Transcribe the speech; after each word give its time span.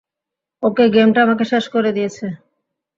ওকে 0.63 0.85
গেমটা 0.93 1.19
আমাকে 1.25 1.43
শেষ 1.51 1.65
করে 1.73 1.89
দিয়েছে। 1.97 2.25